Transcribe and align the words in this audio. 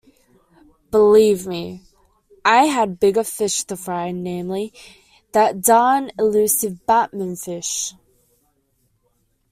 Believe 0.89 1.45
me, 1.45 1.83
I 2.43 2.65
had 2.65 2.99
bigger 2.99 3.23
fish 3.23 3.63
to 3.65 3.77
fry, 3.77 4.09
namely, 4.11 4.73
that 5.31 5.61
darn 5.61 6.09
elusive 6.17 6.87
Batmanfish. 6.87 7.93